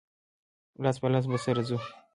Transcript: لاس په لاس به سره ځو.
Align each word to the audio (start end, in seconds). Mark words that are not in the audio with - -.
لاس 0.83 0.97
په 1.01 1.07
لاس 1.13 1.25
به 1.31 1.37
سره 1.45 1.61
ځو. 1.69 1.77